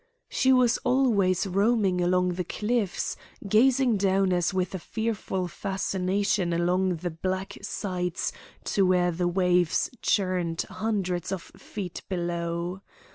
[0.29, 3.15] She was always roaming along the cliffs,
[3.47, 8.33] gazing down as with a fearful fascination along the black sides
[8.63, 12.81] to where the waves churned hundreds of feet below.